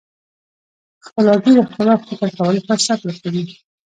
خپلواکي 1.05 1.51
د 1.55 1.59
خپلواک 1.69 1.99
فکر 2.09 2.29
کولو 2.37 2.65
فرصت 2.67 2.99
ورکوي. 3.03 3.43